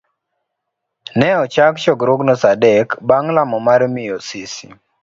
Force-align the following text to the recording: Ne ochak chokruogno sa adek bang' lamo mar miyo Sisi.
Ne 1.17 1.29
ochak 1.43 1.73
chokruogno 1.83 2.33
sa 2.41 2.47
adek 2.55 2.87
bang' 3.07 3.29
lamo 3.35 3.57
mar 3.67 3.81
miyo 3.93 4.17
Sisi. 4.27 4.67